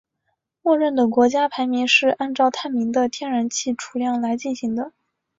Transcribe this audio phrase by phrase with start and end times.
[0.63, 4.93] 默认的国家排名是按照探明的天然气储量来进行的。